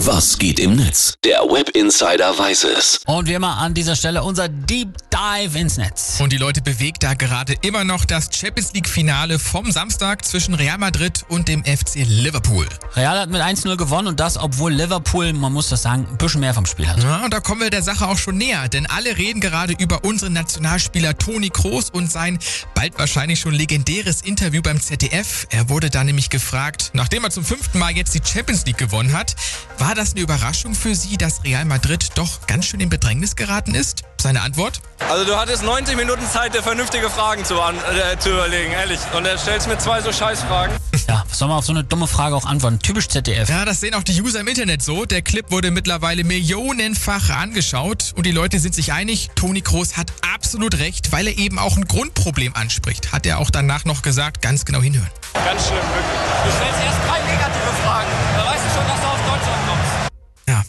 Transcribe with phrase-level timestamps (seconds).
[0.00, 1.14] Was geht im Netz?
[1.24, 3.00] Der Web Insider weiß es.
[3.06, 6.18] Und wie immer an dieser Stelle unser Deep Dive ins Netz.
[6.20, 10.52] Und die Leute bewegt da gerade immer noch das Champions League Finale vom Samstag zwischen
[10.52, 12.68] Real Madrid und dem FC Liverpool.
[12.94, 16.40] Real hat mit 1-0 gewonnen und das, obwohl Liverpool, man muss das sagen, ein bisschen
[16.40, 17.02] mehr vom Spiel hat.
[17.02, 20.04] Ja, und da kommen wir der Sache auch schon näher, denn alle reden gerade über
[20.04, 22.38] unseren Nationalspieler Toni Kroos und sein
[22.74, 25.46] bald wahrscheinlich schon legendäres Interview beim ZDF.
[25.48, 29.14] Er wurde da nämlich gefragt, nachdem er zum fünften Mal jetzt die Champions League gewonnen
[29.14, 29.34] hat,
[29.86, 33.72] war das eine Überraschung für Sie, dass Real Madrid doch ganz schön in Bedrängnis geraten
[33.76, 34.02] ist?
[34.20, 34.80] Seine Antwort?
[35.08, 38.98] Also du hattest 90 Minuten Zeit, dir vernünftige Fragen zu, an, äh, zu überlegen, ehrlich.
[39.16, 40.74] Und er stellst mir zwei so Scheißfragen.
[41.06, 42.80] Ja, was soll man auf so eine dumme Frage auch antworten?
[42.80, 43.48] Typisch ZDF.
[43.48, 45.04] Ja, das sehen auch die User im Internet so.
[45.04, 50.12] Der Clip wurde mittlerweile millionenfach angeschaut und die Leute sind sich einig, Toni Kroos hat
[50.34, 53.12] absolut recht, weil er eben auch ein Grundproblem anspricht.
[53.12, 55.10] Hat er auch danach noch gesagt, ganz genau hinhören.
[55.32, 56.44] Ganz schlimm, wirklich.
[56.44, 58.35] Du stellst erst drei negative Fragen.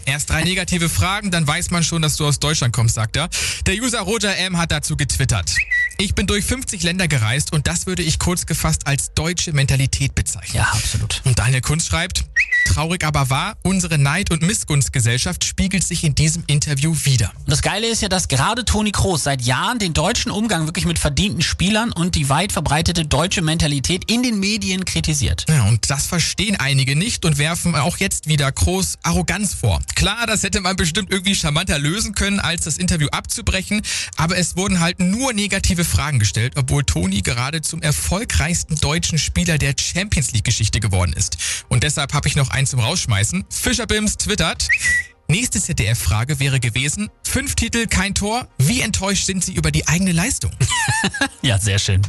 [0.08, 3.30] Erst drei negative Fragen, dann weiß man schon, dass du aus Deutschland kommst, sagt er.
[3.66, 5.54] Der User Roger M hat dazu getwittert.
[5.98, 10.16] Ich bin durch 50 Länder gereist und das würde ich kurz gefasst als deutsche Mentalität
[10.16, 10.58] bezeichnen.
[10.58, 11.22] Ja, absolut.
[11.26, 12.24] Und Daniel Kunz schreibt,
[12.68, 17.32] traurig aber wahr, unsere Neid- und Missgunstgesellschaft spiegelt sich in diesem Interview wieder.
[17.38, 20.86] Und das Geile ist ja, dass gerade Toni Kroos seit Jahren den deutschen Umgang wirklich
[20.86, 25.46] mit verdienten Spielern und die weit verbreitete deutsche Mentalität in den Medien kritisiert.
[25.48, 29.82] Ja, und das verstehen einige nicht und werfen auch jetzt wieder Kroos Arroganz vor.
[29.96, 33.82] Klar, das hätte man bestimmt irgendwie charmanter lösen können, als das Interview abzubrechen,
[34.16, 39.58] aber es wurden halt nur negative Fragen gestellt, obwohl Toni gerade zum erfolgreichsten deutschen Spieler
[39.58, 41.38] der Champions League Geschichte geworden ist.
[41.68, 43.46] Und deshalb habe ich noch einen zum Rausschmeißen.
[43.52, 44.68] Fischerbims twittert.
[45.28, 48.48] Nächste ZDF-Frage wäre gewesen, fünf Titel, kein Tor.
[48.58, 50.52] Wie enttäuscht sind Sie über die eigene Leistung?
[51.44, 52.02] Ja, sehr schön.